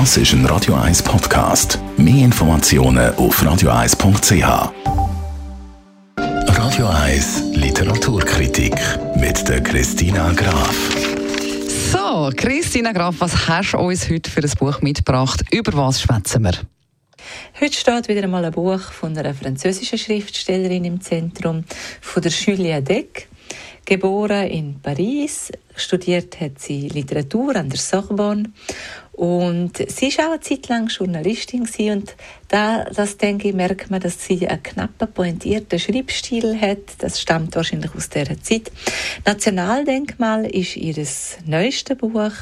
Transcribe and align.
Das 0.00 0.16
ist 0.16 0.32
ein 0.32 0.44
Radio 0.46 0.74
1 0.74 1.04
Podcast. 1.04 1.78
Mehr 1.96 2.24
Informationen 2.24 3.14
auf 3.14 3.40
radio1.ch. 3.40 4.72
Radio 6.18 6.88
1 6.88 7.42
Literaturkritik 7.52 8.74
mit 9.14 9.48
der 9.48 9.62
Christina 9.62 10.32
Graf. 10.32 10.76
So, 11.92 12.28
Christina 12.36 12.90
Graf, 12.90 13.14
was 13.20 13.46
hast 13.46 13.74
du 13.74 13.78
uns 13.78 14.10
heute 14.10 14.28
für 14.28 14.40
ein 14.40 14.50
Buch 14.58 14.82
mitgebracht? 14.82 15.42
Über 15.52 15.72
was 15.74 16.02
schwätzen 16.02 16.42
wir? 16.42 16.54
Heute 17.60 17.74
steht 17.74 18.08
wieder 18.08 18.24
einmal 18.24 18.44
ein 18.44 18.52
Buch 18.52 18.80
von 18.80 19.16
einer 19.16 19.32
französischen 19.32 19.96
Schriftstellerin 19.96 20.84
im 20.84 21.00
Zentrum, 21.02 21.62
von 22.00 22.20
der 22.20 22.32
Julia 22.32 22.80
Deck. 22.80 23.28
Geboren 23.84 24.48
in 24.48 24.80
Paris, 24.80 25.52
studiert 25.76 26.40
hat 26.40 26.58
sie 26.58 26.88
Literatur 26.88 27.54
an 27.56 27.68
der 27.68 27.78
Sorbonne 27.78 28.50
und 29.12 29.72
sie 29.76 30.16
war 30.16 30.28
auch 30.28 30.32
eine 30.32 30.40
Zeit 30.40 30.68
lang 30.68 30.88
Journalistin 30.88 31.68
und 31.92 32.16
da, 32.48 32.84
das 32.84 33.16
denke 33.16 33.48
ich, 33.48 33.54
merkt 33.54 33.90
man, 33.90 34.00
dass 34.00 34.24
sie 34.24 34.48
einen 34.48 34.62
knappen, 34.62 35.12
pointierten 35.12 35.78
Schreibstil 35.78 36.60
hat. 36.60 36.96
Das 36.98 37.20
stammt 37.20 37.54
wahrscheinlich 37.56 37.94
aus 37.94 38.08
dieser 38.08 38.40
Zeit. 38.42 38.72
Nationaldenkmal 39.24 40.46
ist 40.46 40.76
ihr 40.76 41.06
neuestes 41.44 41.98
Buch 41.98 42.32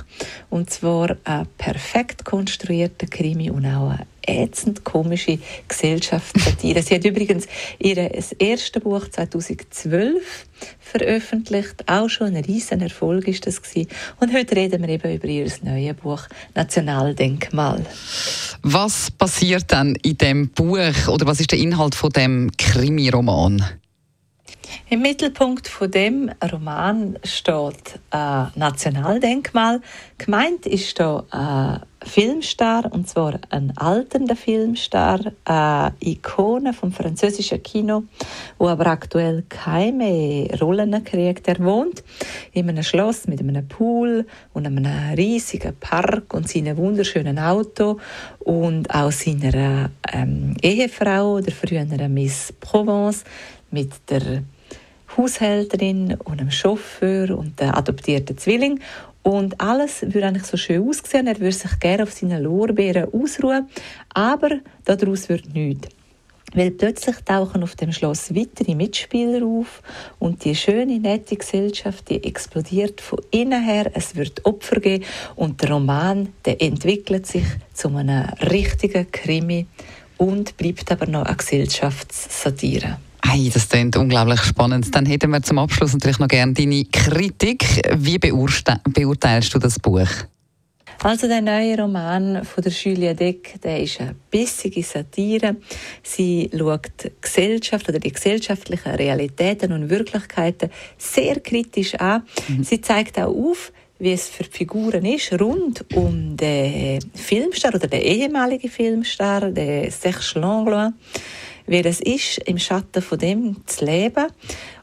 und 0.49 0.71
zwar 0.71 1.17
ein 1.25 1.47
perfekt 1.59 2.25
konstruierter 2.25 3.07
Krimi 3.07 3.51
und 3.51 3.67
auch 3.67 3.91
eine 3.91 4.07
ätzend 4.27 4.85
komische 4.85 5.39
Gesellschaftssatire. 5.69 6.83
Sie 6.83 6.95
hat 6.95 7.05
übrigens 7.05 7.47
ihr 7.79 7.97
erstes 8.39 8.83
Buch 8.83 9.09
2012 9.09 10.47
veröffentlicht. 10.81 11.89
Auch 11.89 12.09
schon 12.09 12.35
ein 12.35 12.45
riesen 12.45 12.81
Erfolg 12.81 13.29
ist 13.29 13.47
das 13.47 13.63
gewesen. 13.63 13.89
Und 14.21 14.33
heute 14.33 14.57
reden 14.57 14.83
wir 14.83 14.89
eben 14.89 15.15
über 15.15 15.27
ihr 15.27 15.51
neues 15.63 15.97
Buch 15.97 16.23
Nationaldenkmal. 16.55 17.85
Was 18.63 19.11
passiert 19.11 19.65
dann 19.69 19.97
in 19.97 20.19
dem 20.19 20.49
Buch 20.51 21.09
oder 21.09 21.27
was 21.27 21.41
ist 21.41 21.53
der 21.53 21.59
Inhalt 21.59 21.95
von 21.95 22.11
dem 22.11 22.51
Krimi-Roman? 22.57 23.65
Im 24.89 25.03
Mittelpunkt 25.03 25.69
von 25.69 25.91
dem 25.91 26.31
Roman 26.53 27.19
steht 27.25 27.99
ein 28.11 28.53
Nationaldenkmal. 28.55 29.81
Gemeint 30.19 30.67
ist 30.67 30.99
hier 30.99 31.25
ein 31.31 31.81
Filmstar, 32.05 32.93
und 32.93 33.09
zwar 33.09 33.39
ein 33.51 33.73
alternder 33.77 34.37
Filmstar, 34.37 35.21
eine 35.45 35.95
Ikone 36.01 36.73
vom 36.73 36.93
französischen 36.93 37.63
Kino, 37.63 38.05
wo 38.59 38.69
aber 38.69 38.87
aktuell 38.87 39.45
keine 39.49 40.49
Rollen 40.61 41.05
kriegt. 41.05 41.49
Er 41.49 41.59
wohnt 41.61 42.03
in 42.53 42.69
einem 42.69 42.83
Schloss 42.83 43.27
mit 43.27 43.41
einem 43.41 43.67
Pool 43.69 44.27
und 44.53 44.67
einem 44.67 44.87
riesigen 45.17 45.77
Park 45.79 46.35
und 46.35 46.49
seinem 46.49 46.77
wunderschönen 46.77 47.39
Auto 47.39 47.99
und 48.41 48.93
auch 48.95 49.13
seiner 49.13 49.91
ähm, 50.13 50.57
Ehefrau, 50.61 51.41
der 51.41 51.53
früheren 51.53 52.13
Miss 52.13 52.53
Provence, 52.61 53.25
mit 53.71 53.93
der 54.11 54.43
Haushälterin 55.17 56.17
und 56.25 56.41
einem 56.41 56.51
Chauffeur 56.51 57.37
und 57.37 57.61
einem 57.61 57.75
adoptierten 57.75 58.39
Zwilling. 58.39 58.81
Und 59.23 59.61
alles 59.61 60.03
würde 60.03 60.27
eigentlich 60.27 60.47
so 60.47 60.57
schön 60.57 60.89
aussehen. 60.89 61.27
Er 61.27 61.39
würde 61.39 61.53
sich 61.53 61.79
gerne 61.79 62.03
auf 62.03 62.13
seinen 62.13 62.43
Lorbeeren 62.43 63.13
ausruhen. 63.13 63.69
Aber 64.15 64.51
daraus 64.85 65.29
wird 65.29 65.55
nichts. 65.55 65.89
Weil 66.55 66.71
plötzlich 66.71 67.17
tauchen 67.25 67.63
auf 67.63 67.77
dem 67.77 67.93
Schloss 67.93 68.35
weitere 68.35 68.75
Mitspieler 68.75 69.47
auf 69.47 69.83
und 70.19 70.45
die 70.45 70.55
schöne, 70.55 70.99
nette 70.99 71.37
Gesellschaft, 71.37 72.11
die 72.11 72.23
explodiert 72.23 73.01
von 73.01 73.21
innen 73.31 73.63
her. 73.63 73.91
Es 73.95 74.17
wird 74.17 74.45
Opfer 74.45 74.81
geben 74.81 75.05
und 75.35 75.63
der 75.63 75.71
Roman, 75.71 76.29
der 76.45 76.61
entwickelt 76.61 77.27
sich 77.27 77.47
zu 77.73 77.89
einem 77.89 78.29
richtigen 78.51 79.11
Krimi 79.11 79.67
und 80.19 80.57
bleibt 80.59 80.93
aber 80.93 81.07
noch 81.07 81.25
eine 81.25 81.37
Gesellschaftssatire. 81.37 82.99
Hey, 83.25 83.51
das 83.53 83.69
klingt 83.69 83.97
unglaublich 83.97 84.41
spannend. 84.43 84.95
Dann 84.95 85.07
hätten 85.07 85.31
wir 85.31 85.43
zum 85.43 85.59
Abschluss 85.59 85.93
natürlich 85.93 86.19
noch 86.19 86.29
gerne 86.29 86.53
deine 86.53 86.85
Kritik. 86.85 87.83
Wie 87.97 88.19
beurteilst 88.19 89.55
du 89.55 89.59
das 89.59 89.79
Buch? 89.79 90.09
Also 91.03 91.27
der 91.27 91.41
neue 91.41 91.77
Roman 91.77 92.45
von 92.45 92.63
der 92.63 92.73
Julia 92.73 93.13
Deck, 93.13 93.61
der 93.61 93.81
ist 93.81 94.01
eine 94.01 94.15
bissige 94.31 94.85
Satire. 94.85 95.57
Sie 96.03 96.49
schaut 96.57 96.93
die 97.03 97.11
Gesellschaft 97.21 97.89
oder 97.89 97.99
die 97.99 98.13
gesellschaftlichen 98.13 98.93
Realitäten 98.95 99.73
und 99.73 99.91
Wirklichkeiten 99.91 100.71
sehr 100.99 101.41
kritisch 101.41 101.97
an. 101.97 102.23
Mhm. 102.47 102.63
Sie 102.63 102.81
zeigt 102.81 103.19
auch 103.19 103.35
auf, 103.35 103.73
wie 103.99 104.13
es 104.13 104.29
für 104.29 104.45
die 104.45 104.51
Figuren 104.51 105.05
ist, 105.05 105.33
rund 105.41 105.85
um 105.95 106.37
den 106.37 107.01
Filmstar 107.15 107.75
oder 107.75 107.89
den 107.89 108.03
ehemaligen 108.03 108.71
Filmstar, 108.71 109.51
den 109.51 109.91
Serge 109.91 110.39
Langlois 110.39 110.93
wie 111.67 111.79
es 111.79 112.01
ist, 112.01 112.39
im 112.47 112.59
Schatten 112.59 113.03
von 113.03 113.19
dem 113.19 113.57
zu 113.67 113.85
leben 113.85 114.27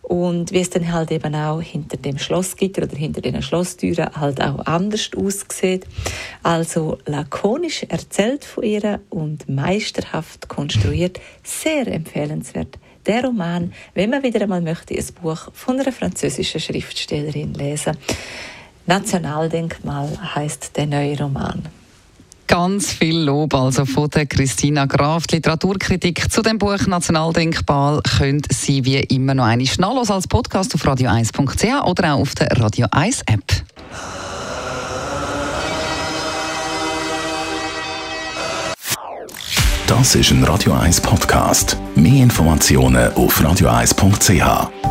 und 0.02 0.52
wie 0.52 0.60
es 0.60 0.72
dann 0.72 0.92
halt 0.92 1.12
eben 1.12 1.36
auch 1.36 1.62
hinter 1.62 1.98
dem 1.98 2.18
Schlossgitter 2.18 2.84
oder 2.84 2.96
hinter 2.96 3.22
den 3.22 3.42
Schlosstüren 3.42 4.10
halt 4.16 4.42
auch 4.42 4.66
anders 4.66 5.12
aussieht. 5.16 5.86
Also 6.42 6.98
lakonisch 7.06 7.84
erzählt 7.84 8.44
von 8.44 8.64
ihr 8.64 9.00
und 9.10 9.48
meisterhaft 9.48 10.50
konstruiert, 10.50 11.20
sehr 11.44 11.88
empfehlenswert. 11.88 12.80
Der 13.06 13.24
Roman, 13.24 13.74
wenn 13.94 14.10
man 14.10 14.24
wieder 14.24 14.42
einmal 14.42 14.62
möchte, 14.62 14.96
ein 14.96 15.06
Buch 15.22 15.50
von 15.54 15.80
einer 15.80 15.92
französischen 15.92 16.60
Schriftstellerin 16.60 17.54
lesen. 17.54 17.96
Nationaldenkmal 18.88 20.10
heißt 20.36 20.76
der 20.76 20.88
neue 20.88 21.18
Roman. 21.20 21.79
Ganz 22.50 22.92
viel 22.94 23.16
Lob 23.16 23.54
also 23.54 23.86
von 23.86 24.10
der 24.10 24.26
Christina 24.26 24.88
Graf. 24.88 25.28
Die 25.28 25.36
Literaturkritik 25.36 26.32
zu 26.32 26.42
dem 26.42 26.58
Buch 26.58 26.88
Nationaldenkmal 26.88 28.02
könnt 28.02 28.52
Sie 28.52 28.84
wie 28.86 28.98
immer 29.02 29.36
noch 29.36 29.46
eine 29.46 29.68
schnallos 29.68 30.10
als 30.10 30.28
Podcast 30.28 30.74
auf 30.74 30.84
radio1.ch 30.84 31.86
oder 31.86 32.16
auch 32.16 32.22
auf 32.22 32.34
der 32.34 32.48
Radio 32.60 32.88
1 32.90 33.22
App. 33.28 33.44
Das 39.86 40.16
ist 40.16 40.32
ein 40.32 40.44
Radio 40.44 40.74
1 40.74 41.02
Podcast. 41.02 41.78
Mehr 41.94 42.24
Informationen 42.24 43.14
auf 43.14 43.40
radio1.ch. 43.40 44.89